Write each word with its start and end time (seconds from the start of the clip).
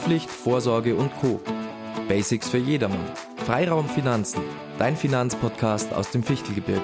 Haftpflicht, 0.00 0.30
Vorsorge 0.30 0.96
und 0.96 1.14
Co. 1.20 1.40
Basics 2.08 2.48
für 2.48 2.56
jedermann. 2.56 3.04
Freiraum 3.44 3.86
Finanzen, 3.86 4.40
dein 4.78 4.96
Finanzpodcast 4.96 5.92
aus 5.92 6.10
dem 6.10 6.22
Fichtelgebirge. 6.22 6.80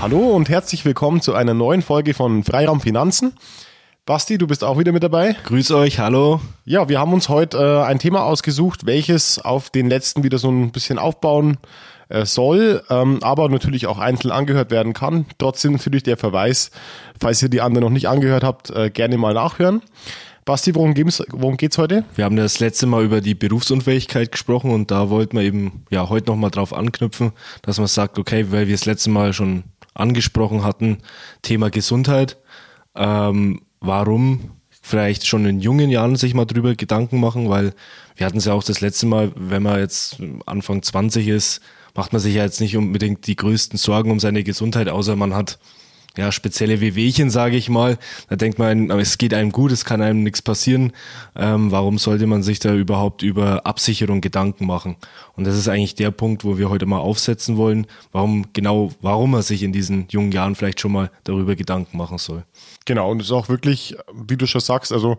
Hallo 0.00 0.30
und 0.30 0.48
herzlich 0.48 0.86
willkommen 0.86 1.20
zu 1.20 1.34
einer 1.34 1.52
neuen 1.52 1.82
Folge 1.82 2.14
von 2.14 2.42
Freiraum 2.42 2.80
Finanzen. 2.80 3.34
Basti, 4.06 4.38
du 4.38 4.46
bist 4.46 4.64
auch 4.64 4.78
wieder 4.78 4.92
mit 4.92 5.02
dabei. 5.02 5.36
Grüß 5.44 5.70
euch, 5.72 5.98
hallo. 5.98 6.40
Ja, 6.64 6.88
wir 6.88 6.98
haben 6.98 7.12
uns 7.12 7.28
heute 7.28 7.58
äh, 7.58 7.84
ein 7.84 7.98
Thema 7.98 8.24
ausgesucht, 8.24 8.86
welches 8.86 9.38
auf 9.38 9.70
den 9.70 9.88
letzten 9.88 10.24
wieder 10.24 10.38
so 10.38 10.50
ein 10.50 10.72
bisschen 10.72 10.98
aufbauen 10.98 11.58
äh, 12.08 12.24
soll, 12.24 12.82
ähm, 12.88 13.18
aber 13.22 13.48
natürlich 13.48 13.86
auch 13.86 13.98
einzeln 13.98 14.32
angehört 14.32 14.70
werden 14.70 14.94
kann. 14.94 15.26
Trotzdem 15.38 15.72
natürlich 15.72 16.02
der 16.02 16.16
Verweis, 16.16 16.70
falls 17.20 17.42
ihr 17.42 17.50
die 17.50 17.60
anderen 17.60 17.84
noch 17.84 17.92
nicht 17.92 18.08
angehört 18.08 18.42
habt, 18.42 18.70
äh, 18.70 18.90
gerne 18.90 19.18
mal 19.18 19.34
nachhören. 19.34 19.82
Basti, 20.46 20.74
worum 20.74 20.96
worum 20.96 21.56
geht's 21.58 21.76
heute? 21.76 22.04
Wir 22.16 22.24
haben 22.24 22.36
das 22.36 22.58
letzte 22.58 22.86
Mal 22.86 23.04
über 23.04 23.20
die 23.20 23.34
Berufsunfähigkeit 23.34 24.32
gesprochen 24.32 24.72
und 24.72 24.90
da 24.90 25.10
wollten 25.10 25.36
wir 25.36 25.44
eben 25.44 25.84
ja 25.90 26.08
heute 26.08 26.30
nochmal 26.30 26.50
drauf 26.50 26.72
anknüpfen, 26.72 27.32
dass 27.62 27.78
man 27.78 27.86
sagt, 27.86 28.18
okay, 28.18 28.46
weil 28.50 28.66
wir 28.66 28.74
das 28.74 28.86
letzte 28.86 29.10
Mal 29.10 29.34
schon 29.34 29.64
angesprochen 29.94 30.64
hatten, 30.64 30.98
Thema 31.42 31.70
Gesundheit. 31.70 32.38
Ähm, 32.96 33.60
warum 33.80 34.52
vielleicht 34.82 35.26
schon 35.26 35.44
in 35.46 35.60
jungen 35.60 35.90
Jahren 35.90 36.16
sich 36.16 36.34
mal 36.34 36.46
drüber 36.46 36.74
Gedanken 36.74 37.20
machen, 37.20 37.48
weil 37.48 37.74
wir 38.16 38.26
hatten 38.26 38.38
es 38.38 38.46
ja 38.46 38.52
auch 38.52 38.64
das 38.64 38.80
letzte 38.80 39.06
Mal, 39.06 39.32
wenn 39.36 39.62
man 39.62 39.78
jetzt 39.78 40.20
Anfang 40.46 40.82
20 40.82 41.28
ist, 41.28 41.60
macht 41.94 42.12
man 42.12 42.20
sich 42.20 42.34
ja 42.34 42.44
jetzt 42.44 42.60
nicht 42.60 42.76
unbedingt 42.76 43.26
die 43.26 43.36
größten 43.36 43.78
Sorgen 43.78 44.10
um 44.10 44.20
seine 44.20 44.42
Gesundheit, 44.42 44.88
außer 44.88 45.16
man 45.16 45.34
hat 45.34 45.58
ja, 46.16 46.32
spezielle 46.32 46.80
Wehwehchen, 46.80 47.30
sage 47.30 47.56
ich 47.56 47.68
mal. 47.68 47.98
Da 48.28 48.36
denkt 48.36 48.58
man, 48.58 48.90
es 48.90 49.16
geht 49.16 49.32
einem 49.32 49.52
gut, 49.52 49.70
es 49.70 49.84
kann 49.84 50.02
einem 50.02 50.22
nichts 50.22 50.42
passieren. 50.42 50.92
Ähm, 51.36 51.70
warum 51.70 51.98
sollte 51.98 52.26
man 52.26 52.42
sich 52.42 52.58
da 52.58 52.74
überhaupt 52.74 53.22
über 53.22 53.66
Absicherung 53.66 54.20
Gedanken 54.20 54.66
machen? 54.66 54.96
Und 55.36 55.46
das 55.46 55.56
ist 55.56 55.68
eigentlich 55.68 55.94
der 55.94 56.10
Punkt, 56.10 56.44
wo 56.44 56.58
wir 56.58 56.68
heute 56.68 56.86
mal 56.86 56.98
aufsetzen 56.98 57.56
wollen, 57.56 57.86
warum 58.12 58.46
genau, 58.52 58.92
warum 59.00 59.30
man 59.30 59.42
sich 59.42 59.62
in 59.62 59.72
diesen 59.72 60.06
jungen 60.08 60.32
Jahren 60.32 60.56
vielleicht 60.56 60.80
schon 60.80 60.92
mal 60.92 61.10
darüber 61.24 61.54
Gedanken 61.54 61.96
machen 61.96 62.18
soll. 62.18 62.44
Genau, 62.86 63.10
und 63.10 63.20
es 63.20 63.26
ist 63.28 63.32
auch 63.32 63.48
wirklich, 63.48 63.94
wie 64.12 64.36
du 64.36 64.46
schon 64.46 64.60
sagst, 64.60 64.92
also 64.92 65.18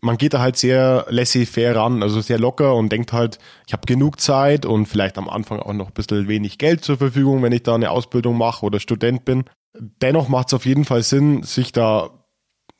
man 0.00 0.16
geht 0.16 0.34
da 0.34 0.40
halt 0.40 0.56
sehr 0.56 1.06
laissez-faire 1.08 1.76
ran, 1.76 2.02
also 2.02 2.20
sehr 2.20 2.38
locker 2.38 2.74
und 2.74 2.90
denkt 2.90 3.12
halt, 3.12 3.38
ich 3.66 3.72
habe 3.72 3.86
genug 3.86 4.20
Zeit 4.20 4.64
und 4.64 4.86
vielleicht 4.86 5.18
am 5.18 5.28
Anfang 5.28 5.60
auch 5.60 5.72
noch 5.72 5.88
ein 5.88 5.94
bisschen 5.94 6.28
wenig 6.28 6.58
Geld 6.58 6.84
zur 6.84 6.96
Verfügung, 6.96 7.42
wenn 7.42 7.52
ich 7.52 7.62
da 7.62 7.74
eine 7.74 7.90
Ausbildung 7.90 8.36
mache 8.36 8.64
oder 8.64 8.80
Student 8.80 9.24
bin. 9.24 9.44
Dennoch 9.78 10.28
macht 10.28 10.48
es 10.48 10.54
auf 10.54 10.66
jeden 10.66 10.84
Fall 10.84 11.02
Sinn, 11.02 11.42
sich 11.42 11.72
da 11.72 12.10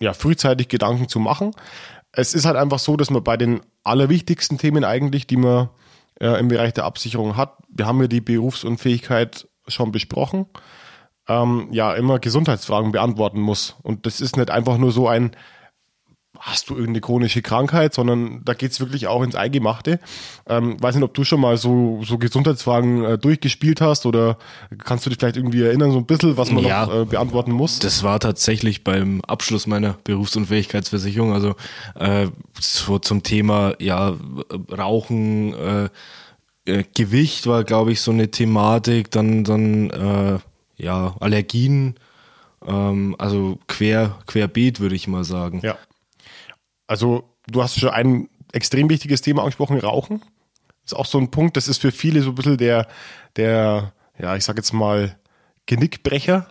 ja, 0.00 0.14
frühzeitig 0.14 0.68
Gedanken 0.68 1.08
zu 1.08 1.20
machen. 1.20 1.52
Es 2.12 2.34
ist 2.34 2.46
halt 2.46 2.56
einfach 2.56 2.78
so, 2.78 2.96
dass 2.96 3.10
man 3.10 3.22
bei 3.22 3.36
den 3.36 3.60
allerwichtigsten 3.84 4.58
Themen 4.58 4.84
eigentlich, 4.84 5.26
die 5.26 5.36
man 5.36 5.68
äh, 6.20 6.38
im 6.40 6.48
Bereich 6.48 6.72
der 6.72 6.84
Absicherung 6.84 7.36
hat, 7.36 7.58
wir 7.68 7.86
haben 7.86 8.00
ja 8.00 8.08
die 8.08 8.20
Berufsunfähigkeit 8.20 9.46
schon 9.68 9.92
besprochen, 9.92 10.46
ähm, 11.28 11.68
ja, 11.70 11.94
immer 11.94 12.18
Gesundheitsfragen 12.18 12.92
beantworten 12.92 13.40
muss. 13.40 13.76
Und 13.82 14.06
das 14.06 14.20
ist 14.20 14.36
nicht 14.36 14.50
einfach 14.50 14.78
nur 14.78 14.90
so 14.90 15.06
ein, 15.06 15.32
hast 16.40 16.70
du 16.70 16.74
irgendeine 16.74 17.02
chronische 17.02 17.42
Krankheit, 17.42 17.94
sondern 17.94 18.40
da 18.44 18.54
geht's 18.54 18.80
wirklich 18.80 19.06
auch 19.06 19.22
ins 19.22 19.34
Eingemachte. 19.34 20.00
Ähm, 20.48 20.82
weiß 20.82 20.94
nicht, 20.94 21.04
ob 21.04 21.14
du 21.14 21.22
schon 21.22 21.40
mal 21.40 21.58
so, 21.58 22.00
so 22.02 22.18
Gesundheitsfragen 22.18 23.04
äh, 23.04 23.18
durchgespielt 23.18 23.80
hast 23.80 24.06
oder 24.06 24.38
kannst 24.78 25.04
du 25.04 25.10
dich 25.10 25.18
vielleicht 25.18 25.36
irgendwie 25.36 25.62
erinnern, 25.62 25.92
so 25.92 25.98
ein 25.98 26.06
bisschen, 26.06 26.36
was 26.36 26.50
man 26.50 26.64
ja, 26.64 26.86
noch 26.86 27.02
äh, 27.02 27.04
beantworten 27.04 27.52
muss? 27.52 27.78
Das 27.78 28.02
war 28.02 28.18
tatsächlich 28.18 28.84
beim 28.84 29.20
Abschluss 29.22 29.66
meiner 29.66 29.98
Berufsunfähigkeitsversicherung, 30.04 31.32
also 31.32 31.54
äh, 31.98 32.28
so 32.58 32.98
zum 32.98 33.22
Thema 33.22 33.74
ja 33.78 34.14
Rauchen, 34.76 35.52
äh, 35.54 35.88
äh, 36.64 36.84
Gewicht 36.94 37.46
war, 37.46 37.64
glaube 37.64 37.92
ich, 37.92 38.00
so 38.00 38.10
eine 38.10 38.30
Thematik, 38.30 39.10
dann, 39.10 39.44
dann 39.44 39.90
äh, 39.90 40.38
ja, 40.76 41.14
Allergien, 41.20 41.96
ähm, 42.66 43.14
also 43.18 43.58
quer, 43.66 44.18
querbeet, 44.26 44.80
würde 44.80 44.94
ich 44.94 45.08
mal 45.08 45.24
sagen. 45.24 45.60
Ja. 45.62 45.76
Also 46.90 47.22
du 47.46 47.62
hast 47.62 47.78
schon 47.78 47.90
ein 47.90 48.28
extrem 48.50 48.90
wichtiges 48.90 49.22
Thema 49.22 49.42
angesprochen, 49.42 49.78
Rauchen. 49.78 50.22
Ist 50.84 50.96
auch 50.96 51.06
so 51.06 51.18
ein 51.18 51.30
Punkt, 51.30 51.56
das 51.56 51.68
ist 51.68 51.80
für 51.80 51.92
viele 51.92 52.20
so 52.20 52.30
ein 52.30 52.34
bisschen 52.34 52.56
der, 52.56 52.88
der, 53.36 53.92
ja, 54.18 54.34
ich 54.34 54.44
sag 54.44 54.56
jetzt 54.56 54.72
mal, 54.72 55.16
Genickbrecher, 55.66 56.48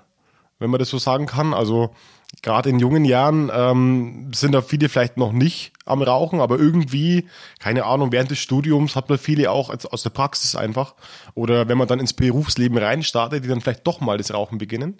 wenn 0.59 0.69
man 0.69 0.79
das 0.79 0.87
so 0.87 0.97
sagen 0.97 1.25
kann. 1.25 1.53
Also 1.53 1.93
gerade 2.41 2.69
in 2.69 2.79
jungen 2.79 3.03
Jahren 3.03 3.51
ähm, 3.53 4.31
sind 4.33 4.53
da 4.53 4.61
viele 4.61 4.87
vielleicht 4.87 5.17
noch 5.17 5.33
nicht 5.33 5.73
am 5.83 6.01
Rauchen, 6.01 6.39
aber 6.39 6.57
irgendwie, 6.57 7.27
keine 7.59 7.83
Ahnung, 7.83 8.13
während 8.13 8.31
des 8.31 8.39
Studiums 8.39 8.95
hat 8.95 9.09
man 9.09 9.17
viele 9.17 9.51
auch 9.51 9.69
aus 9.91 10.03
der 10.03 10.09
Praxis 10.09 10.55
einfach. 10.55 10.95
Oder 11.33 11.67
wenn 11.67 11.77
man 11.77 11.89
dann 11.89 11.99
ins 11.99 12.13
Berufsleben 12.13 12.77
reinstartet, 12.77 13.43
die 13.43 13.49
dann 13.49 13.59
vielleicht 13.59 13.85
doch 13.85 13.99
mal 13.99 14.17
das 14.17 14.33
Rauchen 14.33 14.57
beginnen. 14.57 14.99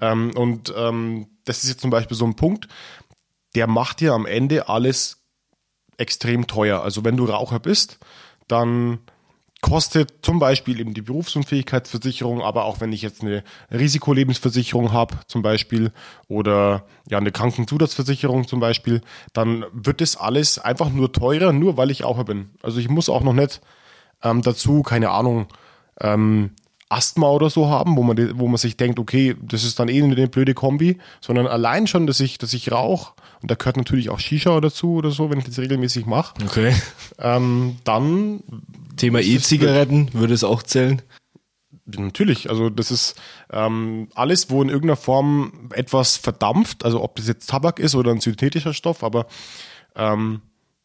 Ähm, 0.00 0.30
und 0.36 0.72
ähm, 0.76 1.26
das 1.44 1.64
ist 1.64 1.70
jetzt 1.70 1.80
zum 1.80 1.90
Beispiel 1.90 2.16
so 2.16 2.24
ein 2.24 2.36
Punkt, 2.36 2.68
der 3.56 3.66
macht 3.66 4.00
dir 4.00 4.12
am 4.12 4.26
Ende 4.26 4.68
alles 4.68 5.24
extrem 5.96 6.46
teuer. 6.46 6.82
Also 6.82 7.04
wenn 7.04 7.16
du 7.16 7.24
Raucher 7.24 7.58
bist, 7.58 7.98
dann 8.48 8.98
kostet 9.62 10.12
zum 10.22 10.38
Beispiel 10.38 10.78
eben 10.78 10.92
die 10.92 11.02
Berufsunfähigkeitsversicherung, 11.02 12.42
aber 12.42 12.66
auch 12.66 12.80
wenn 12.80 12.92
ich 12.92 13.00
jetzt 13.00 13.22
eine 13.22 13.42
Risikolebensversicherung 13.72 14.92
habe 14.92 15.16
zum 15.26 15.40
Beispiel 15.40 15.90
oder 16.28 16.84
ja 17.08 17.18
eine 17.18 17.32
Krankenzusatzversicherung 17.32 18.46
zum 18.46 18.60
Beispiel, 18.60 19.00
dann 19.32 19.64
wird 19.72 20.02
das 20.02 20.16
alles 20.16 20.58
einfach 20.58 20.90
nur 20.90 21.12
teurer, 21.12 21.52
nur 21.52 21.78
weil 21.78 21.90
ich 21.90 22.04
Raucher 22.04 22.24
bin. 22.24 22.50
Also 22.62 22.78
ich 22.78 22.90
muss 22.90 23.08
auch 23.08 23.22
noch 23.22 23.32
nicht 23.32 23.62
ähm, 24.22 24.42
dazu, 24.42 24.82
keine 24.82 25.10
Ahnung, 25.10 25.46
ähm, 26.00 26.50
Asthma 26.88 27.28
oder 27.30 27.50
so 27.50 27.68
haben, 27.68 27.96
wo 27.96 28.02
man, 28.02 28.38
wo 28.38 28.46
man 28.46 28.58
sich 28.58 28.76
denkt, 28.76 28.98
okay, 28.98 29.34
das 29.42 29.64
ist 29.64 29.78
dann 29.80 29.88
eh 29.88 30.02
eine 30.02 30.28
blöde 30.28 30.54
Kombi, 30.54 30.98
sondern 31.20 31.46
allein 31.46 31.86
schon, 31.86 32.06
dass 32.06 32.20
ich, 32.20 32.38
dass 32.38 32.52
ich 32.52 32.70
rauche, 32.70 33.14
und 33.42 33.50
da 33.50 33.54
gehört 33.56 33.76
natürlich 33.76 34.10
auch 34.10 34.18
Shisha 34.18 34.60
dazu 34.60 34.94
oder 34.94 35.10
so, 35.10 35.30
wenn 35.30 35.38
ich 35.38 35.44
das 35.44 35.58
regelmäßig 35.58 36.06
mache. 36.06 36.34
Okay. 36.44 36.74
Ähm, 37.18 37.76
dann. 37.84 38.42
Thema 38.96 39.20
E-Zigaretten 39.20 40.14
würde 40.14 40.32
es 40.32 40.42
auch 40.42 40.62
zählen? 40.62 41.02
Natürlich, 41.84 42.50
also 42.50 42.70
das 42.70 42.90
ist 42.90 43.14
ähm, 43.52 44.08
alles, 44.14 44.50
wo 44.50 44.62
in 44.62 44.68
irgendeiner 44.68 44.96
Form 44.96 45.70
etwas 45.72 46.16
verdampft, 46.16 46.84
also 46.84 47.02
ob 47.02 47.14
das 47.16 47.28
jetzt 47.28 47.48
Tabak 47.48 47.78
ist 47.78 47.94
oder 47.94 48.10
ein 48.10 48.20
synthetischer 48.20 48.74
Stoff, 48.74 49.04
aber 49.04 49.26
ähm, 49.94 50.40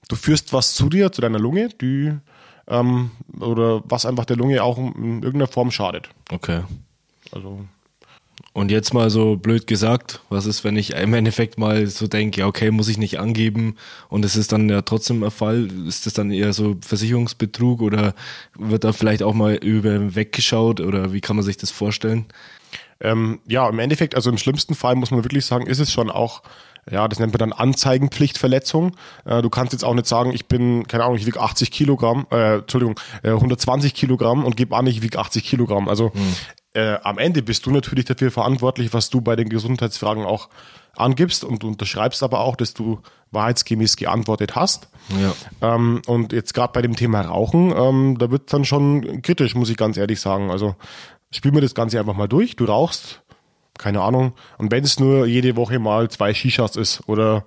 du 0.10 0.16
führst 0.16 0.54
was 0.54 0.74
zu 0.74 0.90
dir, 0.90 1.12
zu 1.12 1.22
deiner 1.22 1.40
Lunge, 1.40 1.70
die 1.70 2.14
ähm, 2.68 3.12
oder 3.40 3.82
was 3.86 4.06
einfach 4.06 4.26
der 4.26 4.38
Lunge 4.38 4.64
auch 4.64 4.78
in 4.78 5.24
irgendeiner 5.24 5.48
Form 5.48 5.72
schadet. 5.72 6.10
Okay. 6.32 6.62
Also. 7.32 7.66
Und 8.54 8.70
jetzt 8.70 8.94
mal 8.94 9.10
so 9.10 9.38
blöd 9.38 9.66
gesagt, 9.66 10.22
was 10.30 10.46
ist, 10.46 10.64
wenn 10.64 10.76
ich 10.76 10.94
im 10.94 11.14
Endeffekt 11.14 11.58
mal 11.58 11.88
so 11.88 12.08
denke, 12.08 12.42
ja, 12.42 12.48
okay, 12.48 12.72
muss 12.72 12.90
ich 12.90 12.98
nicht 12.98 13.20
angeben 13.20 13.78
und 14.10 14.26
es 14.26 14.36
ist 14.36 14.52
dann 14.52 14.68
ja 14.68 14.82
trotzdem 14.82 15.24
ein 15.24 15.32
Fall, 15.32 15.70
ist 15.88 16.06
das 16.06 16.14
dann 16.14 16.32
eher 16.32 16.52
so 16.52 16.76
Versicherungsbetrug 16.82 17.82
oder 17.82 18.14
wird 18.58 18.84
da 18.84 18.92
vielleicht 18.92 19.24
auch 19.24 19.34
mal 19.34 19.56
über 19.56 20.16
weggeschaut 20.16 20.82
oder 20.82 21.14
wie 21.14 21.22
kann 21.22 21.38
man 21.38 21.46
sich 21.46 21.56
das 21.56 21.72
vorstellen? 21.72 22.26
Ähm, 23.00 23.40
ja, 23.48 23.70
im 23.70 23.80
Endeffekt, 23.80 24.16
also 24.16 24.30
im 24.30 24.38
schlimmsten 24.38 24.76
Fall 24.76 24.96
muss 24.96 25.12
man 25.12 25.24
wirklich 25.24 25.46
sagen, 25.46 25.66
ist 25.66 25.80
es 25.80 25.92
schon 25.92 26.10
auch 26.10 26.44
ja, 26.90 27.08
das 27.08 27.20
nennt 27.20 27.34
man 27.34 27.40
dann 27.40 27.54
Anzeigenpflichtverletzung. 27.54 28.96
Äh, 29.26 29.42
du 29.42 29.50
kannst 29.50 29.74
jetzt 29.74 29.84
auch 29.84 29.94
nicht 29.94 30.08
sagen, 30.08 30.32
ich 30.34 30.48
bin, 30.48 30.88
keine 30.88 31.04
Ahnung, 31.04 31.18
ich 31.18 31.26
wiege 31.26 31.40
80 31.40 31.72
Kilogramm, 31.72 32.26
äh, 32.32 32.60
Entschuldigung, 32.60 33.00
äh, 33.24 33.32
120 33.32 33.94
Kilogramm 33.94 34.46
und 34.46 34.58
gebe 34.58 34.76
an, 34.76 34.88
ich 34.88 35.02
wiege 35.02 35.20
80 35.20 35.44
Kilogramm. 35.44 35.88
Also 35.88 36.12
hm. 36.14 36.36
äh, 36.74 36.98
am 37.04 37.18
Ende 37.18 37.44
bist 37.44 37.66
du 37.66 37.72
natürlich 37.72 38.06
dafür 38.06 38.32
verantwortlich, 38.32 38.94
was 38.94 39.10
du 39.10 39.22
bei 39.22 39.36
den 39.36 39.50
Gesundheitsfragen 39.50 40.26
auch 40.26 40.50
angibst 40.96 41.44
und 41.44 41.64
unterschreibst 41.64 42.24
aber 42.24 42.40
auch, 42.42 42.56
dass 42.56 42.74
du 42.74 43.00
wahrheitsgemäß 43.32 43.96
geantwortet 43.96 44.56
hast. 44.56 44.90
Ja. 45.22 45.76
Ähm, 45.76 46.02
und 46.06 46.34
jetzt 46.34 46.54
gerade 46.54 46.74
bei 46.74 46.82
dem 46.82 46.96
Thema 46.96 47.22
Rauchen, 47.22 47.74
ähm, 47.76 48.18
da 48.18 48.30
wird 48.30 48.52
dann 48.52 48.66
schon 48.66 49.22
kritisch, 49.22 49.56
muss 49.56 49.70
ich 49.70 49.78
ganz 49.78 49.98
ehrlich 49.98 50.20
sagen. 50.20 50.52
Also 50.52 50.76
spiel 51.32 51.52
mir 51.52 51.62
das 51.62 51.76
Ganze 51.76 52.00
einfach 52.00 52.16
mal 52.16 52.28
durch. 52.28 52.56
Du 52.56 52.66
rauchst 52.66 53.21
keine 53.82 54.02
Ahnung. 54.02 54.34
Und 54.58 54.72
wenn 54.72 54.84
es 54.84 55.00
nur 55.00 55.26
jede 55.26 55.56
Woche 55.56 55.80
mal 55.80 56.10
zwei 56.10 56.34
Shishas 56.34 56.76
ist 56.76 57.08
oder 57.08 57.46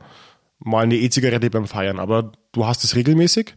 mal 0.58 0.84
eine 0.84 0.96
E-Zigarette 0.96 1.50
beim 1.50 1.66
Feiern, 1.66 1.98
aber 1.98 2.32
du 2.52 2.66
hast 2.66 2.84
es 2.84 2.96
regelmäßig 2.96 3.54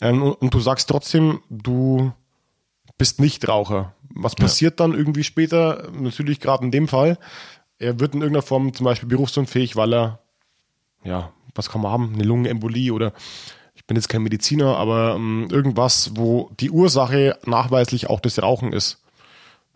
ähm, 0.00 0.22
und, 0.22 0.54
du 0.54 0.60
sagst 0.60 0.88
trotzdem, 0.88 1.40
du 1.48 2.12
bist 2.98 3.20
nicht 3.20 3.48
Raucher. 3.48 3.94
Was 4.12 4.34
passiert 4.34 4.78
ja. 4.78 4.86
dann 4.86 4.96
irgendwie 4.96 5.24
später? 5.24 5.88
Natürlich 5.92 6.40
gerade 6.40 6.64
in 6.64 6.70
dem 6.70 6.88
Fall. 6.88 7.18
Er 7.78 8.00
wird 8.00 8.14
in 8.14 8.20
irgendeiner 8.20 8.42
Form 8.42 8.74
zum 8.74 8.84
Beispiel 8.84 9.08
berufsunfähig, 9.08 9.76
weil 9.76 9.94
er, 9.94 10.18
ja, 11.04 11.32
was 11.54 11.70
kann 11.70 11.80
man 11.80 11.92
haben? 11.92 12.12
Eine 12.14 12.24
Lungenembolie 12.24 12.92
oder 12.92 13.12
bin 13.90 13.96
jetzt 13.96 14.08
kein 14.08 14.22
Mediziner, 14.22 14.76
aber 14.76 15.16
ähm, 15.16 15.48
irgendwas, 15.50 16.12
wo 16.14 16.48
die 16.60 16.70
Ursache 16.70 17.36
nachweislich 17.44 18.08
auch 18.08 18.20
das 18.20 18.40
Rauchen 18.40 18.72
ist. 18.72 19.02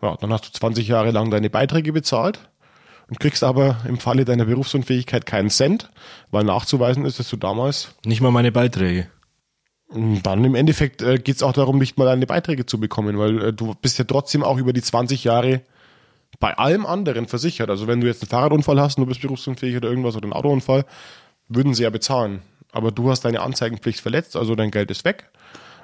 Ja, 0.01 0.15
dann 0.19 0.31
hast 0.31 0.47
du 0.47 0.51
20 0.51 0.87
Jahre 0.87 1.11
lang 1.11 1.31
deine 1.31 1.49
Beiträge 1.49 1.93
bezahlt 1.93 2.39
und 3.09 3.19
kriegst 3.19 3.43
aber 3.43 3.77
im 3.87 3.99
Falle 3.99 4.25
deiner 4.25 4.45
Berufsunfähigkeit 4.45 5.25
keinen 5.25 5.49
Cent, 5.49 5.89
weil 6.31 6.43
nachzuweisen 6.43 7.05
ist, 7.05 7.19
dass 7.19 7.29
du 7.29 7.37
damals. 7.37 7.93
Nicht 8.05 8.21
mal 8.21 8.31
meine 8.31 8.51
Beiträge. 8.51 9.07
Dann 9.89 10.43
im 10.43 10.55
Endeffekt 10.55 11.01
äh, 11.01 11.17
geht 11.17 11.35
es 11.35 11.43
auch 11.43 11.53
darum, 11.53 11.77
nicht 11.77 11.97
mal 11.97 12.05
deine 12.05 12.25
Beiträge 12.25 12.65
zu 12.65 12.79
bekommen, 12.79 13.17
weil 13.19 13.41
äh, 13.41 13.53
du 13.53 13.75
bist 13.75 13.99
ja 13.99 14.05
trotzdem 14.05 14.43
auch 14.43 14.57
über 14.57 14.73
die 14.73 14.81
20 14.81 15.23
Jahre 15.23 15.61
bei 16.39 16.57
allem 16.57 16.85
anderen 16.85 17.27
versichert. 17.27 17.69
Also 17.69 17.87
wenn 17.87 18.01
du 18.01 18.07
jetzt 18.07 18.23
einen 18.23 18.29
Fahrradunfall 18.29 18.81
hast 18.81 18.97
und 18.97 19.03
du 19.03 19.07
bist 19.07 19.21
berufsunfähig 19.21 19.77
oder 19.77 19.89
irgendwas 19.89 20.15
oder 20.15 20.25
einen 20.25 20.33
Autounfall, 20.33 20.85
würden 21.47 21.73
sie 21.73 21.83
ja 21.83 21.91
bezahlen. 21.91 22.41
Aber 22.71 22.91
du 22.91 23.09
hast 23.09 23.21
deine 23.21 23.41
Anzeigenpflicht 23.41 24.01
verletzt, 24.01 24.35
also 24.35 24.55
dein 24.55 24.71
Geld 24.71 24.91
ist 24.91 25.05
weg. 25.05 25.29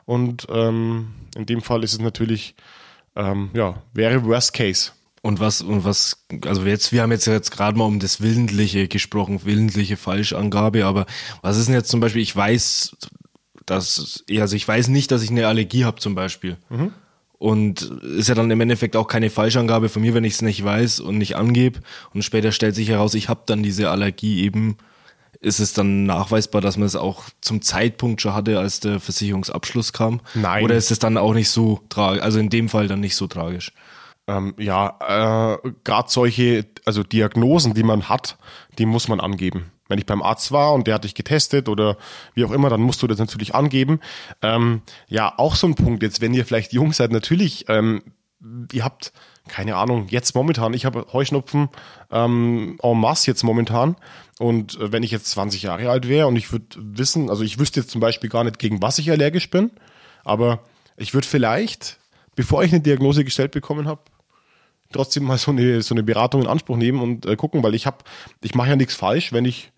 Und 0.05 0.47
ähm, 0.51 1.13
in 1.35 1.45
dem 1.45 1.61
Fall 1.61 1.83
ist 1.83 1.93
es 1.93 1.99
natürlich, 1.99 2.55
ähm, 3.15 3.49
ja, 3.53 3.81
wäre 3.93 4.23
Worst 4.25 4.53
Case. 4.53 4.91
Und 5.23 5.39
was, 5.39 5.61
und 5.61 5.83
was, 5.83 6.25
also 6.45 6.65
jetzt, 6.65 6.91
wir 6.91 7.03
haben 7.03 7.11
jetzt 7.11 7.27
jetzt 7.27 7.51
gerade 7.51 7.77
mal 7.77 7.85
um 7.85 7.99
das 7.99 8.21
Willentliche 8.21 8.87
gesprochen, 8.87 9.41
willentliche 9.45 9.95
Falschangabe, 9.95 10.85
aber 10.85 11.05
was 11.43 11.57
ist 11.57 11.67
denn 11.67 11.75
jetzt 11.75 11.91
zum 11.91 11.99
Beispiel, 11.99 12.23
ich 12.23 12.35
weiß, 12.35 12.95
dass, 13.67 14.23
also 14.31 14.55
ich 14.55 14.67
weiß 14.67 14.87
nicht, 14.87 15.11
dass 15.11 15.21
ich 15.21 15.29
eine 15.29 15.47
Allergie 15.47 15.85
habe 15.85 15.99
zum 15.99 16.15
Beispiel. 16.15 16.57
Mhm. 16.69 16.91
Und 17.37 17.81
ist 17.81 18.29
ja 18.29 18.35
dann 18.35 18.51
im 18.51 18.61
Endeffekt 18.61 18.95
auch 18.95 19.07
keine 19.07 19.31
Falschangabe 19.31 19.89
von 19.89 20.03
mir, 20.03 20.13
wenn 20.13 20.23
ich 20.23 20.33
es 20.33 20.41
nicht 20.43 20.63
weiß 20.63 20.99
und 20.99 21.17
nicht 21.17 21.35
angebe. 21.35 21.79
Und 22.13 22.23
später 22.23 22.51
stellt 22.51 22.75
sich 22.75 22.89
heraus, 22.89 23.15
ich 23.15 23.29
habe 23.29 23.41
dann 23.45 23.63
diese 23.63 23.89
Allergie 23.89 24.43
eben. 24.43 24.77
Ist 25.41 25.59
es 25.59 25.73
dann 25.73 26.05
nachweisbar, 26.05 26.61
dass 26.61 26.77
man 26.77 26.85
es 26.85 26.95
auch 26.95 27.23
zum 27.41 27.63
Zeitpunkt 27.63 28.21
schon 28.21 28.35
hatte, 28.35 28.59
als 28.59 28.79
der 28.79 28.99
Versicherungsabschluss 28.99 29.91
kam? 29.91 30.21
Nein. 30.35 30.63
Oder 30.63 30.75
ist 30.75 30.91
es 30.91 30.99
dann 30.99 31.17
auch 31.17 31.33
nicht 31.33 31.49
so 31.49 31.81
tragisch? 31.89 32.21
Also 32.21 32.39
in 32.39 32.49
dem 32.49 32.69
Fall 32.69 32.87
dann 32.87 32.99
nicht 32.99 33.15
so 33.15 33.25
tragisch? 33.25 33.73
Ähm, 34.27 34.53
ja, 34.59 35.57
äh, 35.63 35.71
gerade 35.83 36.09
solche, 36.11 36.67
also 36.85 37.01
Diagnosen, 37.01 37.73
die 37.73 37.81
man 37.83 38.07
hat, 38.07 38.37
die 38.77 38.85
muss 38.85 39.07
man 39.07 39.19
angeben. 39.19 39.71
Wenn 39.87 39.97
ich 39.97 40.05
beim 40.05 40.21
Arzt 40.21 40.51
war 40.51 40.73
und 40.73 40.87
der 40.87 40.95
hat 40.95 41.03
dich 41.03 41.15
getestet 41.15 41.67
oder 41.67 41.97
wie 42.33 42.45
auch 42.45 42.51
immer, 42.51 42.69
dann 42.69 42.81
musst 42.81 43.01
du 43.01 43.07
das 43.07 43.17
natürlich 43.17 43.55
angeben. 43.55 43.99
Ähm, 44.41 44.83
ja, 45.07 45.33
auch 45.37 45.55
so 45.55 45.67
ein 45.67 45.75
Punkt 45.75 46.03
jetzt, 46.03 46.21
wenn 46.21 46.33
ihr 46.33 46.45
vielleicht 46.45 46.71
jung 46.71 46.93
seid, 46.93 47.11
natürlich, 47.11 47.65
ähm, 47.67 48.03
ihr 48.71 48.85
habt, 48.85 49.11
keine 49.47 49.75
Ahnung, 49.75 50.07
jetzt 50.07 50.35
momentan, 50.35 50.73
ich 50.73 50.85
habe 50.85 51.07
Heuschnupfen 51.11 51.69
ähm, 52.11 52.77
en 52.81 52.99
masse 52.99 53.27
jetzt 53.27 53.43
momentan. 53.43 53.95
Und 54.41 54.79
äh, 54.79 54.91
wenn 54.91 55.03
ich 55.03 55.11
jetzt 55.11 55.27
20 55.27 55.61
Jahre 55.61 55.91
alt 55.91 56.07
wäre 56.07 56.25
und 56.25 56.35
ich 56.35 56.51
würde 56.51 56.65
wissen, 56.75 57.29
also 57.29 57.43
ich 57.43 57.59
wüsste 57.59 57.79
jetzt 57.79 57.91
zum 57.91 58.01
Beispiel 58.01 58.27
gar 58.27 58.43
nicht, 58.43 58.57
gegen 58.57 58.81
was 58.81 58.97
ich 58.97 59.11
allergisch 59.11 59.51
bin, 59.51 59.69
aber 60.23 60.63
ich 60.97 61.13
würde 61.13 61.27
vielleicht, 61.27 61.99
bevor 62.35 62.63
ich 62.63 62.71
eine 62.71 62.81
Diagnose 62.81 63.23
gestellt 63.23 63.51
bekommen 63.51 63.87
habe, 63.87 64.01
trotzdem 64.91 65.25
mal 65.25 65.37
so 65.37 65.51
eine, 65.51 65.83
so 65.83 65.93
eine 65.93 66.01
Beratung 66.01 66.41
in 66.41 66.47
Anspruch 66.47 66.75
nehmen 66.75 67.01
und 67.01 67.27
äh, 67.27 67.35
gucken, 67.35 67.61
weil 67.61 67.75
ich 67.75 67.85
habe, 67.85 67.99
ich 68.41 68.55
mache 68.55 68.69
ja 68.69 68.75
nichts 68.75 68.95
falsch, 68.95 69.31
wenn 69.31 69.45
ich 69.45 69.71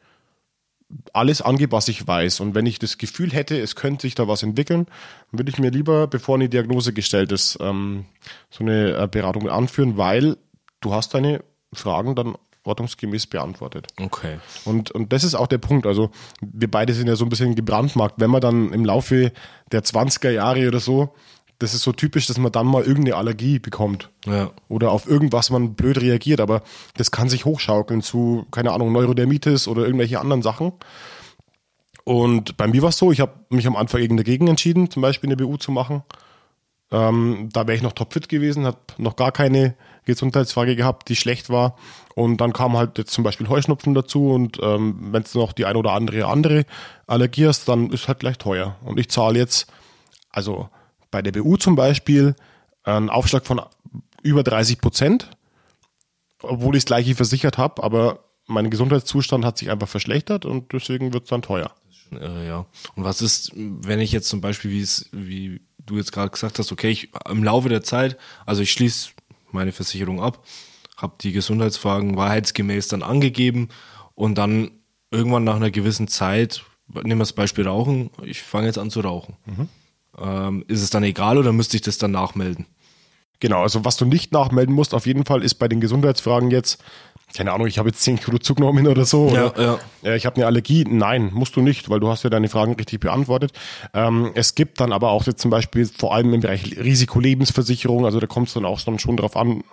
alles 1.12 1.42
angebe, 1.42 1.74
was 1.74 1.90
ich 1.90 2.08
weiß. 2.08 2.40
Und 2.40 2.56
wenn 2.56 2.66
ich 2.66 2.80
das 2.80 2.98
Gefühl 2.98 3.32
hätte, 3.32 3.60
es 3.60 3.76
könnte 3.76 4.04
sich 4.04 4.16
da 4.16 4.30
was 4.30 4.44
entwickeln, 4.44 4.86
würde 5.34 5.50
ich 5.50 5.60
mir 5.60 5.72
lieber, 5.72 6.08
bevor 6.08 6.36
eine 6.36 6.48
Diagnose 6.48 6.94
gestellt 6.94 7.34
ist, 7.34 7.58
ähm, 7.60 8.06
so 8.50 8.64
eine 8.64 8.96
äh, 8.96 9.08
Beratung 9.12 9.50
anführen, 9.50 9.98
weil 9.98 10.38
du 10.80 10.94
hast 10.94 11.14
deine 11.14 11.44
Fragen 11.74 12.16
dann 12.16 12.38
ordnungsgemäß 12.64 13.28
beantwortet. 13.28 13.88
Okay. 14.00 14.40
Und, 14.66 14.92
und 14.92 15.12
das 15.14 15.24
ist 15.24 15.36
auch 15.36 15.48
der 15.48 15.58
Punkt. 15.58 15.86
Also 15.86 16.12
wir 16.42 16.70
beide 16.70 16.94
sind 16.94 17.08
ja 17.08 17.16
so 17.16 17.26
ein 17.26 17.30
bisschen 17.30 17.56
gebrandmarkt. 17.56 18.16
Wenn 18.20 18.30
man 18.30 18.42
dann 18.42 18.72
im 18.74 18.86
Laufe 18.86 19.32
der 19.72 19.84
20er 19.84 20.30
Jahre 20.30 20.68
oder 20.68 20.80
so 20.80 21.14
das 21.64 21.74
ist 21.74 21.84
so 21.84 21.94
typisch, 21.94 22.28
dass 22.28 22.38
man 22.38 22.52
dann 22.52 22.68
mal 22.68 22.84
irgendeine 22.84 23.16
Allergie 23.16 23.58
bekommt. 23.58 24.10
Ja. 24.26 24.52
Oder 24.68 24.92
auf 24.92 25.08
irgendwas 25.08 25.50
man 25.50 25.76
blöd 25.76 26.02
reagiert, 26.02 26.42
aber 26.42 26.62
das 26.98 27.12
kann 27.12 27.30
sich 27.30 27.46
hochschaukeln 27.46 28.02
zu, 28.02 28.46
keine 28.52 28.74
Ahnung, 28.74 28.92
Neurodermitis 28.92 29.70
oder 29.70 29.86
irgendwelche 29.86 30.20
anderen 30.20 30.42
Sachen. 30.42 30.74
Und 32.04 32.58
bei 32.58 32.68
mir 32.68 32.82
war 32.82 32.90
es 32.90 32.98
so, 32.98 33.14
ich 33.14 33.22
habe 33.22 33.34
mich 33.50 33.66
am 33.66 33.78
Anfang 33.78 34.02
eben 34.02 34.18
dagegen 34.18 34.48
entschieden, 34.48 34.92
zum 34.92 35.02
Beispiel 35.02 35.30
eine 35.30 35.38
BU 35.38 35.56
zu 35.56 35.72
machen. 35.72 36.04
Ähm, 36.92 37.50
da 37.54 37.66
wäre 37.66 37.78
ich 37.78 37.82
noch 37.82 37.94
topfit 37.94 38.28
gewesen, 38.28 38.66
habe 38.66 38.80
noch 38.98 39.16
gar 39.16 39.32
keine 39.32 39.76
Gesundheitsfrage 40.06 40.76
gehabt, 40.76 41.10
die 41.10 41.16
schlecht 41.16 41.50
war. 41.50 41.76
Und 42.16 42.38
dann 42.38 42.54
kam 42.54 42.78
halt 42.78 42.98
jetzt 42.98 43.12
zum 43.12 43.24
Beispiel 43.24 43.50
Heuschnupfen 43.50 43.94
dazu 43.94 44.32
und 44.32 44.60
ähm, 44.62 44.98
wenn 45.12 45.24
du 45.24 45.40
noch 45.40 45.52
die 45.52 45.66
eine 45.66 45.80
oder 45.80 45.94
andere 45.94 46.28
andere 46.28 46.66
Allergie 47.08 47.48
hast, 47.48 47.68
dann 47.68 47.90
ist 47.90 48.08
halt 48.08 48.20
gleich 48.20 48.38
teuer. 48.38 48.76
Und 48.84 49.00
ich 49.00 49.10
zahle 49.10 49.40
jetzt, 49.40 49.68
also 50.30 50.70
bei 51.10 51.22
der 51.22 51.32
BU 51.32 51.58
zum 51.58 51.76
Beispiel 51.76 52.36
einen 52.84 53.10
Aufschlag 53.10 53.46
von 53.46 53.62
über 54.22 54.44
30 54.44 54.80
Prozent, 54.80 55.30
obwohl 56.42 56.76
ich 56.76 56.84
das 56.84 56.88
gleiche 56.88 57.16
versichert 57.16 57.58
habe, 57.58 57.84
aber 57.84 58.20
mein 58.46 58.70
Gesundheitszustand 58.70 59.46
hat 59.46 59.58
sich 59.58 59.72
einfach 59.72 59.88
verschlechtert 59.88 60.46
und 60.46 60.74
deswegen 60.74 61.14
wird 61.14 61.24
es 61.24 61.30
dann 61.30 61.42
teuer. 61.42 61.72
Ja. 62.12 62.66
Und 62.96 63.04
was 63.04 63.22
ist, 63.22 63.52
wenn 63.56 64.00
ich 64.00 64.12
jetzt 64.12 64.30
zum 64.30 64.42
Beispiel, 64.42 64.72
wie 64.72 64.82
es, 64.82 65.10
wie 65.12 65.62
du 65.86 65.98
jetzt 65.98 66.12
gerade 66.12 66.30
gesagt 66.30 66.60
hast, 66.60 66.72
okay, 66.72 66.90
ich 66.90 67.10
im 67.30 67.44
Laufe 67.44 67.70
der 67.70 67.84
Zeit, 67.84 68.18
also 68.46 68.62
ich 68.62 68.72
schließe 68.72 69.10
meine 69.54 69.72
Versicherung 69.72 70.22
ab, 70.22 70.44
habe 70.98 71.16
die 71.22 71.32
Gesundheitsfragen 71.32 72.16
wahrheitsgemäß 72.16 72.88
dann 72.88 73.04
angegeben 73.04 73.70
und 74.16 74.38
dann 74.38 74.72
irgendwann 75.12 75.44
nach 75.44 75.56
einer 75.56 75.72
gewissen 75.72 76.08
Zeit, 76.08 76.64
nehmen 76.88 77.20
wir 77.20 77.20
das 77.20 77.34
Beispiel 77.34 77.68
Rauchen, 77.68 78.10
ich 78.24 78.42
fange 78.42 78.68
jetzt 78.68 78.78
an 78.78 78.90
zu 78.90 79.02
rauchen. 79.02 79.36
Mhm. 79.46 79.70
Ähm, 80.20 80.66
ist 80.68 80.82
es 80.82 80.90
dann 80.90 81.04
egal 81.04 81.38
oder 81.38 81.54
müsste 81.54 81.78
ich 81.78 81.82
das 81.82 81.98
dann 81.98 82.12
nachmelden? 82.12 82.68
Genau, 83.40 83.62
also 83.62 83.84
was 83.84 83.98
du 83.98 84.06
nicht 84.06 84.32
nachmelden 84.32 84.74
musst, 84.74 84.94
auf 84.94 85.06
jeden 85.06 85.26
Fall 85.26 85.44
ist 85.44 85.56
bei 85.56 85.68
den 85.68 85.82
Gesundheitsfragen 85.82 86.50
jetzt, 86.50 86.82
keine 87.36 87.52
Ahnung, 87.52 87.68
ich 87.68 87.78
habe 87.80 87.90
jetzt 87.90 88.02
10 88.02 88.20
Kilo 88.20 88.38
zugenommen 88.38 88.88
oder 88.88 89.06
so. 89.06 89.30
Ja, 89.34 89.48
oder, 89.48 89.80
ja. 90.02 90.16
Ich 90.16 90.26
habe 90.26 90.36
eine 90.36 90.46
Allergie. 90.46 90.86
Nein, 90.88 91.32
musst 91.34 91.56
du 91.56 91.62
nicht, 91.62 91.90
weil 91.90 92.00
du 92.00 92.10
hast 92.10 92.24
ja 92.24 92.30
deine 92.30 92.50
Fragen 92.50 92.74
richtig 92.74 93.00
beantwortet. 93.00 93.52
Ähm, 93.94 94.32
es 94.36 94.56
gibt 94.56 94.80
dann 94.80 94.92
aber 94.92 95.10
auch 95.10 95.26
jetzt 95.26 95.42
zum 95.42 95.50
Beispiel 95.52 95.86
vor 95.86 96.14
allem 96.14 96.34
im 96.34 96.42
Bereich 96.42 96.78
Risikolebensversicherung, 96.78 98.06
also 98.06 98.20
da 98.20 98.28
kommt 98.28 98.50
es 98.50 98.54
dann 98.54 98.66
auch 98.66 98.80
schon 98.80 99.18
drauf 99.18 99.36
an, 99.36 99.64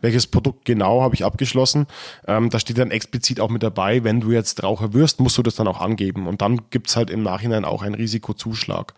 welches 0.00 0.26
Produkt 0.26 0.64
genau 0.64 1.02
habe 1.02 1.14
ich 1.14 1.24
abgeschlossen. 1.24 1.86
Ähm, 2.26 2.50
da 2.50 2.58
steht 2.58 2.78
dann 2.78 2.90
explizit 2.90 3.40
auch 3.40 3.50
mit 3.50 3.62
dabei, 3.62 4.04
wenn 4.04 4.20
du 4.20 4.30
jetzt 4.30 4.62
Raucher 4.62 4.92
wirst, 4.92 5.20
musst 5.20 5.38
du 5.38 5.42
das 5.42 5.56
dann 5.56 5.68
auch 5.68 5.80
angeben. 5.80 6.26
Und 6.26 6.42
dann 6.42 6.62
gibt's 6.70 6.96
halt 6.96 7.10
im 7.10 7.22
Nachhinein 7.22 7.64
auch 7.64 7.82
einen 7.82 7.94
Risikozuschlag. 7.94 8.94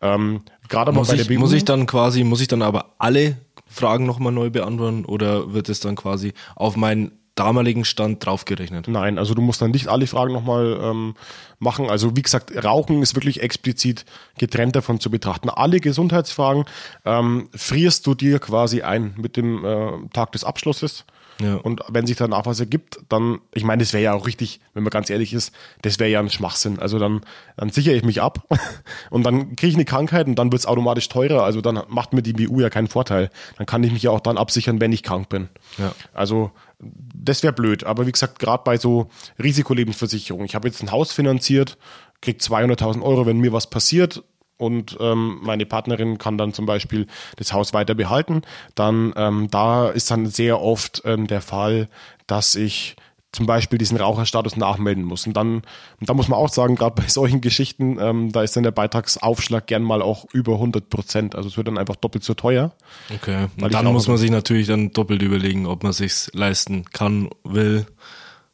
Ähm, 0.00 0.42
Gerade 0.68 0.90
aber 0.90 1.02
bei 1.02 1.14
ich, 1.14 1.26
der 1.26 1.34
BU, 1.34 1.40
Muss 1.40 1.52
ich 1.52 1.64
dann 1.64 1.86
quasi, 1.86 2.24
muss 2.24 2.40
ich 2.40 2.48
dann 2.48 2.62
aber 2.62 2.94
alle 2.98 3.36
Fragen 3.66 4.04
nochmal 4.04 4.32
neu 4.32 4.50
beantworten 4.50 5.04
oder 5.04 5.52
wird 5.52 5.68
es 5.68 5.80
dann 5.80 5.94
quasi 5.94 6.32
auf 6.56 6.76
meinen 6.76 7.12
damaligen 7.34 7.84
Stand 7.84 8.24
draufgerechnet? 8.24 8.88
Nein, 8.88 9.18
also 9.18 9.34
du 9.34 9.42
musst 9.42 9.62
dann 9.62 9.70
nicht 9.70 9.88
alle 9.88 10.06
Fragen 10.06 10.32
nochmal 10.32 10.78
ähm, 10.82 11.14
machen. 11.58 11.88
Also 11.88 12.16
wie 12.16 12.22
gesagt, 12.22 12.52
Rauchen 12.64 13.02
ist 13.02 13.14
wirklich 13.14 13.42
explizit 13.42 14.04
getrennt 14.38 14.76
davon 14.76 15.00
zu 15.00 15.10
betrachten. 15.10 15.50
Alle 15.50 15.80
Gesundheitsfragen 15.80 16.64
ähm, 17.04 17.48
frierst 17.54 18.06
du 18.06 18.14
dir 18.14 18.38
quasi 18.38 18.82
ein 18.82 19.14
mit 19.16 19.36
dem 19.36 19.64
äh, 19.64 20.08
Tag 20.12 20.32
des 20.32 20.44
Abschlusses. 20.44 21.04
Ja. 21.40 21.56
Und 21.56 21.80
wenn 21.88 22.06
sich 22.06 22.16
danach 22.16 22.46
was 22.46 22.60
ergibt, 22.60 23.00
dann, 23.08 23.40
ich 23.54 23.64
meine, 23.64 23.82
das 23.82 23.92
wäre 23.92 24.02
ja 24.02 24.12
auch 24.14 24.26
richtig, 24.26 24.60
wenn 24.74 24.82
man 24.82 24.90
ganz 24.90 25.10
ehrlich 25.10 25.32
ist, 25.32 25.52
das 25.82 25.98
wäre 25.98 26.10
ja 26.10 26.20
ein 26.20 26.30
Schwachsinn. 26.30 26.78
Also 26.78 26.98
dann, 26.98 27.22
dann 27.56 27.70
sichere 27.70 27.94
ich 27.94 28.04
mich 28.04 28.20
ab 28.20 28.46
und 29.10 29.24
dann 29.24 29.56
kriege 29.56 29.68
ich 29.68 29.74
eine 29.74 29.84
Krankheit 29.84 30.26
und 30.26 30.36
dann 30.36 30.52
wird 30.52 30.60
es 30.60 30.66
automatisch 30.66 31.08
teurer. 31.08 31.44
Also 31.44 31.60
dann 31.60 31.82
macht 31.88 32.12
mir 32.12 32.22
die 32.22 32.32
BU 32.32 32.60
ja 32.60 32.70
keinen 32.70 32.88
Vorteil. 32.88 33.30
Dann 33.56 33.66
kann 33.66 33.82
ich 33.82 33.92
mich 33.92 34.02
ja 34.02 34.10
auch 34.10 34.20
dann 34.20 34.38
absichern, 34.38 34.80
wenn 34.80 34.92
ich 34.92 35.02
krank 35.02 35.28
bin. 35.28 35.48
Ja. 35.78 35.92
Also 36.12 36.50
das 36.78 37.42
wäre 37.42 37.52
blöd. 37.52 37.84
Aber 37.84 38.06
wie 38.06 38.12
gesagt, 38.12 38.38
gerade 38.38 38.62
bei 38.64 38.76
so 38.76 39.08
Risikolebensversicherungen, 39.42 40.46
ich 40.46 40.54
habe 40.54 40.68
jetzt 40.68 40.82
ein 40.82 40.90
Haus 40.90 41.12
finanziert, 41.12 41.78
krieg 42.20 42.40
200.000 42.40 43.02
Euro, 43.02 43.26
wenn 43.26 43.38
mir 43.38 43.52
was 43.52 43.68
passiert 43.70 44.22
und 44.60 44.96
ähm, 45.00 45.38
meine 45.42 45.66
Partnerin 45.66 46.18
kann 46.18 46.38
dann 46.38 46.52
zum 46.52 46.66
Beispiel 46.66 47.06
das 47.36 47.52
Haus 47.52 47.72
weiter 47.72 47.94
behalten, 47.94 48.42
dann 48.74 49.12
ähm, 49.16 49.48
da 49.50 49.88
ist 49.88 50.10
dann 50.10 50.26
sehr 50.26 50.60
oft 50.60 51.02
ähm, 51.04 51.26
der 51.26 51.40
Fall, 51.40 51.88
dass 52.26 52.54
ich 52.54 52.96
zum 53.32 53.46
Beispiel 53.46 53.78
diesen 53.78 53.96
Raucherstatus 53.96 54.56
nachmelden 54.56 55.04
muss. 55.04 55.26
Und 55.26 55.34
dann, 55.34 55.62
und 56.00 56.08
da 56.08 56.14
muss 56.14 56.28
man 56.28 56.38
auch 56.38 56.48
sagen, 56.48 56.74
gerade 56.74 57.00
bei 57.00 57.08
solchen 57.08 57.40
Geschichten, 57.40 57.96
ähm, 58.00 58.32
da 58.32 58.42
ist 58.42 58.56
dann 58.56 58.64
der 58.64 58.72
Beitragsaufschlag 58.72 59.66
gern 59.66 59.82
mal 59.82 60.02
auch 60.02 60.26
über 60.32 60.54
100 60.54 60.88
Prozent. 60.90 61.34
Also 61.36 61.48
es 61.48 61.56
wird 61.56 61.68
dann 61.68 61.78
einfach 61.78 61.96
doppelt 61.96 62.24
so 62.24 62.34
teuer. 62.34 62.72
Okay. 63.14 63.46
Und 63.60 63.72
dann 63.72 63.86
muss 63.86 64.08
man 64.08 64.16
sich 64.16 64.30
natürlich 64.30 64.66
dann 64.66 64.92
doppelt 64.92 65.22
überlegen, 65.22 65.66
ob 65.66 65.84
man 65.84 65.92
sich's 65.92 66.30
leisten 66.34 66.84
kann, 66.92 67.30
will 67.44 67.86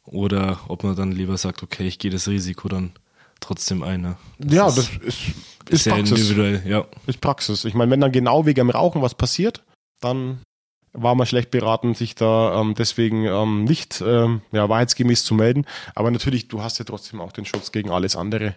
oder 0.05 0.59
ob 0.67 0.83
man 0.83 0.95
dann 0.95 1.11
lieber 1.11 1.37
sagt, 1.37 1.63
okay, 1.63 1.87
ich 1.87 1.99
gehe 1.99 2.11
das 2.11 2.27
Risiko 2.27 2.67
dann 2.69 2.91
trotzdem 3.39 3.83
ein. 3.83 4.01
Ne? 4.01 4.17
Ja, 4.39 4.67
ist, 4.67 4.77
das 4.77 4.89
ist, 5.01 5.19
ist 5.69 5.83
sehr 5.83 5.93
Praxis. 5.93 6.19
individuell, 6.19 6.63
ja. 6.65 6.85
Ist 7.05 7.21
Praxis. 7.21 7.65
Ich 7.65 7.73
meine, 7.73 7.91
wenn 7.91 8.01
dann 8.01 8.11
genau 8.11 8.45
wegen 8.45 8.57
dem 8.57 8.69
Rauchen 8.69 9.01
was 9.01 9.15
passiert, 9.15 9.63
dann 9.99 10.39
war 10.93 11.15
man 11.15 11.27
schlecht 11.27 11.51
beraten, 11.51 11.93
sich 11.93 12.15
da 12.15 12.59
ähm, 12.59 12.73
deswegen 12.75 13.25
ähm, 13.25 13.65
nicht 13.65 14.01
ähm, 14.05 14.41
ja, 14.51 14.67
wahrheitsgemäß 14.67 15.23
zu 15.23 15.35
melden. 15.35 15.65
Aber 15.95 16.11
natürlich, 16.11 16.47
du 16.47 16.61
hast 16.61 16.79
ja 16.79 16.85
trotzdem 16.85 17.21
auch 17.21 17.31
den 17.31 17.45
Schutz 17.45 17.71
gegen 17.71 17.91
alles 17.91 18.15
andere. 18.15 18.55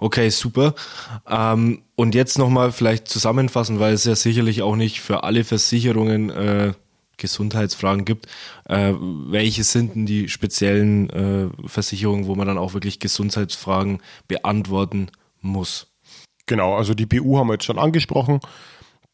Okay, 0.00 0.30
super. 0.30 0.74
Ähm, 1.28 1.82
und 1.96 2.14
jetzt 2.14 2.38
nochmal 2.38 2.72
vielleicht 2.72 3.08
zusammenfassen, 3.08 3.80
weil 3.80 3.92
es 3.92 4.04
ja 4.04 4.14
sicherlich 4.14 4.62
auch 4.62 4.76
nicht 4.76 5.00
für 5.00 5.24
alle 5.24 5.44
Versicherungen 5.44 6.30
äh, 6.30 6.72
Gesundheitsfragen 7.16 8.04
gibt. 8.04 8.26
Äh, 8.64 8.94
welche 8.98 9.64
sind 9.64 9.94
denn 9.94 10.06
die 10.06 10.28
speziellen 10.28 11.10
äh, 11.10 11.68
Versicherungen, 11.68 12.26
wo 12.26 12.34
man 12.34 12.46
dann 12.46 12.58
auch 12.58 12.74
wirklich 12.74 12.98
Gesundheitsfragen 12.98 14.00
beantworten 14.26 15.10
muss? 15.40 15.93
Genau, 16.46 16.74
also 16.74 16.94
die 16.94 17.06
BU 17.06 17.38
haben 17.38 17.48
wir 17.48 17.54
jetzt 17.54 17.64
schon 17.64 17.78
angesprochen. 17.78 18.40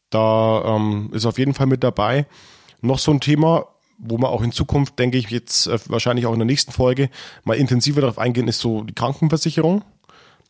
Da 0.09 0.75
ähm, 0.75 1.09
ist 1.13 1.25
auf 1.25 1.39
jeden 1.39 1.53
Fall 1.53 1.67
mit 1.67 1.83
dabei. 1.83 2.25
Noch 2.81 2.99
so 2.99 3.11
ein 3.11 3.21
Thema, 3.21 3.67
wo 3.97 4.17
wir 4.17 4.29
auch 4.29 4.41
in 4.41 4.51
Zukunft, 4.51 4.99
denke 4.99 5.17
ich, 5.17 5.29
jetzt 5.29 5.67
äh, 5.67 5.79
wahrscheinlich 5.87 6.25
auch 6.25 6.33
in 6.33 6.39
der 6.39 6.45
nächsten 6.45 6.71
Folge 6.71 7.09
mal 7.43 7.55
intensiver 7.55 8.01
darauf 8.01 8.17
eingehen, 8.17 8.47
ist 8.47 8.59
so 8.59 8.83
die 8.83 8.93
Krankenversicherung. 8.93 9.83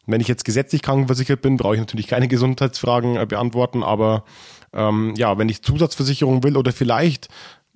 Wenn 0.07 0.21
ich 0.21 0.27
jetzt 0.27 0.45
gesetzlich 0.45 0.81
krankenversichert 0.81 1.41
bin, 1.41 1.57
brauche 1.57 1.75
ich 1.75 1.79
natürlich 1.79 2.07
keine 2.07 2.27
Gesundheitsfragen 2.29 3.17
äh, 3.17 3.25
beantworten, 3.27 3.83
aber 3.83 4.23
ähm, 4.73 5.13
ja, 5.17 5.37
wenn 5.37 5.49
ich 5.49 5.61
Zusatzversicherung 5.61 6.43
will 6.43 6.57
oder 6.57 6.71
vielleicht 6.71 7.27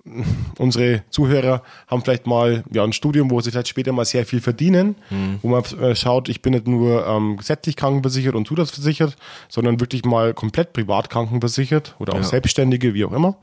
unsere 0.58 1.02
Zuhörer 1.10 1.62
haben 1.86 2.02
vielleicht 2.02 2.26
mal 2.26 2.64
ja, 2.72 2.84
ein 2.84 2.92
Studium, 2.92 3.30
wo 3.30 3.40
sie 3.40 3.50
vielleicht 3.50 3.68
später 3.68 3.92
mal 3.92 4.04
sehr 4.04 4.26
viel 4.26 4.40
verdienen, 4.40 4.96
mhm. 5.10 5.38
wo 5.42 5.48
man 5.48 5.64
äh, 5.80 5.94
schaut, 5.94 6.28
ich 6.28 6.42
bin 6.42 6.52
nicht 6.52 6.66
nur 6.66 7.06
ähm, 7.06 7.36
gesetzlich 7.36 7.76
krankenversichert 7.76 8.34
und 8.34 8.46
zusatzversichert, 8.46 9.16
sondern 9.48 9.80
wirklich 9.80 10.04
mal 10.04 10.34
komplett 10.34 10.72
privat 10.72 11.10
krankenversichert 11.10 11.96
oder 11.98 12.14
auch 12.14 12.18
ja. 12.18 12.24
Selbstständige, 12.24 12.94
wie 12.94 13.04
auch 13.04 13.12
immer. 13.12 13.36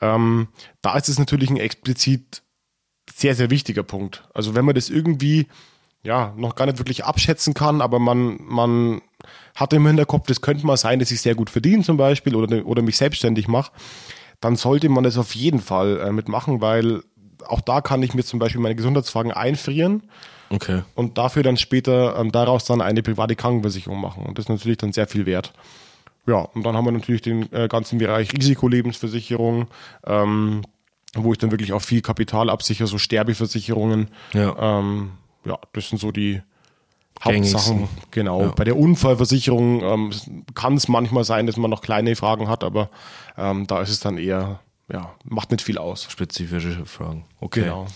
Ähm, 0.00 0.48
da 0.82 0.96
ist 0.96 1.08
es 1.08 1.18
natürlich 1.18 1.50
ein 1.50 1.56
explizit 1.56 2.42
sehr, 3.14 3.34
sehr 3.34 3.50
wichtiger 3.50 3.82
Punkt. 3.82 4.24
Also 4.34 4.54
wenn 4.54 4.64
man 4.64 4.74
das 4.74 4.90
irgendwie 4.90 5.46
ja 6.02 6.32
noch 6.36 6.54
gar 6.54 6.66
nicht 6.66 6.78
wirklich 6.78 7.04
abschätzen 7.04 7.54
kann, 7.54 7.80
aber 7.80 7.98
man, 7.98 8.38
man 8.42 9.00
hat 9.54 9.72
im 9.72 9.86
Hinterkopf, 9.86 10.26
das 10.26 10.40
könnte 10.40 10.66
mal 10.66 10.76
sein, 10.76 10.98
dass 10.98 11.10
ich 11.10 11.20
sehr 11.20 11.34
gut 11.34 11.50
verdiene 11.50 11.82
zum 11.82 11.96
Beispiel 11.96 12.36
oder, 12.36 12.64
oder 12.66 12.82
mich 12.82 12.96
selbstständig 12.96 13.48
mache, 13.48 13.72
dann 14.40 14.56
sollte 14.56 14.88
man 14.88 15.04
das 15.04 15.18
auf 15.18 15.34
jeden 15.34 15.60
Fall 15.60 16.00
äh, 16.00 16.12
mitmachen, 16.12 16.60
weil 16.60 17.02
auch 17.46 17.60
da 17.60 17.80
kann 17.80 18.02
ich 18.02 18.14
mir 18.14 18.24
zum 18.24 18.38
Beispiel 18.38 18.60
meine 18.60 18.76
Gesundheitsfragen 18.76 19.32
einfrieren. 19.32 20.02
Okay. 20.50 20.82
Und 20.94 21.18
dafür 21.18 21.42
dann 21.42 21.56
später 21.56 22.16
ähm, 22.18 22.32
daraus 22.32 22.64
dann 22.64 22.80
eine 22.80 23.02
private 23.02 23.34
Krankenversicherung 23.34 24.00
machen. 24.00 24.24
Und 24.24 24.38
das 24.38 24.44
ist 24.44 24.48
natürlich 24.48 24.78
dann 24.78 24.92
sehr 24.92 25.06
viel 25.06 25.26
wert. 25.26 25.52
Ja, 26.26 26.38
und 26.38 26.64
dann 26.64 26.76
haben 26.76 26.84
wir 26.84 26.92
natürlich 26.92 27.22
den 27.22 27.52
äh, 27.52 27.68
ganzen 27.68 27.98
Bereich 27.98 28.32
Risikolebensversicherung, 28.32 29.68
ähm, 30.04 30.62
wo 31.14 31.32
ich 31.32 31.38
dann 31.38 31.50
wirklich 31.50 31.72
auch 31.72 31.82
viel 31.82 32.02
Kapital 32.02 32.50
absichere, 32.50 32.86
so 32.86 32.98
Sterbeversicherungen. 32.98 34.08
Ja. 34.32 34.80
Ähm, 34.80 35.12
ja, 35.44 35.58
das 35.72 35.88
sind 35.88 35.98
so 35.98 36.10
die 36.10 36.42
Hauptsachen. 37.24 37.88
Genau. 38.10 38.42
Ja. 38.42 38.48
Bei 38.48 38.64
der 38.64 38.76
Unfallversicherung 38.76 39.82
ähm, 39.82 40.10
kann 40.54 40.74
es 40.74 40.88
manchmal 40.88 41.24
sein, 41.24 41.46
dass 41.46 41.56
man 41.56 41.70
noch 41.70 41.82
kleine 41.82 42.16
Fragen 42.16 42.48
hat, 42.48 42.64
aber 42.64 42.90
ähm, 43.36 43.66
da 43.66 43.80
ist 43.80 43.90
es 43.90 44.00
dann 44.00 44.18
eher, 44.18 44.60
ja, 44.92 45.14
macht 45.24 45.50
nicht 45.50 45.62
viel 45.62 45.78
aus. 45.78 46.06
Spezifische 46.10 46.84
Fragen. 46.84 47.24
Okay. 47.40 47.62
Genau. 47.62 47.86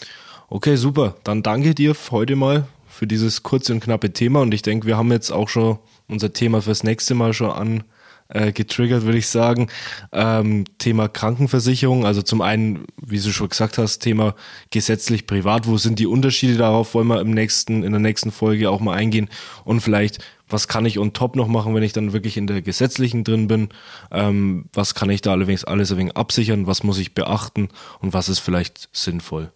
Okay, 0.48 0.76
super. 0.76 1.14
Dann 1.22 1.42
danke 1.42 1.74
dir 1.74 1.94
heute 2.10 2.34
mal 2.34 2.64
für 2.88 3.06
dieses 3.06 3.42
kurze 3.42 3.72
und 3.72 3.80
knappe 3.80 4.12
Thema 4.12 4.40
und 4.40 4.52
ich 4.52 4.62
denke, 4.62 4.86
wir 4.86 4.96
haben 4.96 5.12
jetzt 5.12 5.30
auch 5.30 5.48
schon 5.48 5.78
unser 6.08 6.32
Thema 6.32 6.60
fürs 6.60 6.82
nächste 6.82 7.14
Mal 7.14 7.32
schon 7.32 7.50
an 7.50 7.84
äh, 8.30 8.52
getriggert, 8.52 9.04
würde 9.04 9.18
ich 9.18 9.28
sagen. 9.28 9.68
Ähm, 10.12 10.64
Thema 10.78 11.08
Krankenversicherung, 11.08 12.06
also 12.06 12.22
zum 12.22 12.42
einen, 12.42 12.86
wie 12.96 13.18
du 13.18 13.32
schon 13.32 13.48
gesagt 13.48 13.78
hast, 13.78 14.00
Thema 14.00 14.34
gesetzlich 14.70 15.26
privat, 15.26 15.66
wo 15.66 15.76
sind 15.76 15.98
die 15.98 16.06
Unterschiede 16.06 16.56
darauf, 16.56 16.94
wollen 16.94 17.08
wir 17.08 17.20
im 17.20 17.30
nächsten, 17.30 17.82
in 17.82 17.92
der 17.92 18.00
nächsten 18.00 18.30
Folge 18.30 18.70
auch 18.70 18.80
mal 18.80 18.94
eingehen 18.96 19.28
und 19.64 19.80
vielleicht 19.80 20.18
was 20.52 20.68
kann 20.68 20.84
ich 20.84 20.98
on 20.98 21.12
top 21.12 21.36
noch 21.36 21.46
machen, 21.46 21.74
wenn 21.74 21.82
ich 21.82 21.92
dann 21.92 22.12
wirklich 22.12 22.36
in 22.36 22.48
der 22.48 22.60
gesetzlichen 22.60 23.24
drin 23.24 23.46
bin? 23.46 23.68
Ähm, 24.10 24.64
was 24.72 24.94
kann 24.94 25.08
ich 25.08 25.22
da 25.22 25.30
allerdings 25.30 25.64
alles 25.64 25.92
ein 25.92 25.98
wenig 25.98 26.16
absichern? 26.16 26.66
Was 26.66 26.82
muss 26.82 26.98
ich 26.98 27.14
beachten? 27.14 27.68
Und 28.00 28.12
was 28.12 28.28
ist 28.28 28.40
vielleicht 28.40 28.88
sinnvoll? 28.92 29.52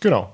Genau. 0.00 0.32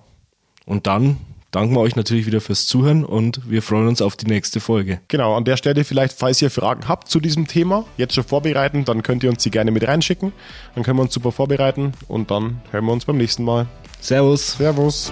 Und 0.64 0.87
dann 0.87 1.19
danken 1.57 1.75
wir 1.75 1.81
euch 1.81 1.97
natürlich 1.97 2.27
wieder 2.27 2.43
fürs 2.43 2.67
Zuhören 2.67 3.03
und 3.03 3.51
wir 3.51 3.63
freuen 3.63 3.89
uns 3.89 4.03
auf 4.03 4.15
die 4.15 4.27
nächste 4.27 4.61
Folge. 4.61 5.01
Genau, 5.09 5.35
an 5.35 5.47
der 5.47 5.57
Stelle 5.57 5.85
vielleicht, 5.85 6.19
falls 6.19 6.43
ihr 6.43 6.51
Fragen 6.51 6.87
habt 6.87 7.09
zu 7.09 7.19
diesem 7.19 7.47
Thema, 7.47 7.87
jetzt 7.97 8.15
schon 8.15 8.25
vorbereiten, 8.25 8.85
dann 8.85 9.03
könnt 9.03 9.25
ihr 9.25 9.31
uns 9.31 9.43
die 9.43 9.51
gerne 9.51 9.71
mit 9.71 9.89
reinschicken. 9.89 10.33
Dann 10.75 10.85
können 10.85 10.99
wir 10.99 11.03
uns 11.03 11.15
super 11.15 11.33
vorbereiten 11.33 11.95
und 12.09 12.31
dann 12.31 12.61
hören 12.73 12.85
wir 12.85 12.93
uns 12.93 13.07
beim 13.07 13.17
nächsten 13.17 13.43
Mal. 13.43 13.67
Servus. 14.03 14.59
Servus. 14.59 15.11